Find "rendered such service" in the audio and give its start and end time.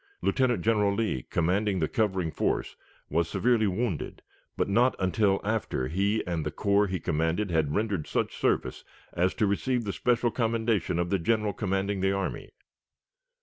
7.75-8.83